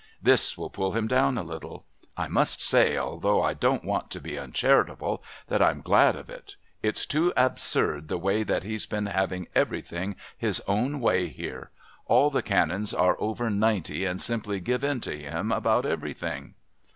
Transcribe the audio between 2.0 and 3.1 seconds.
I must say,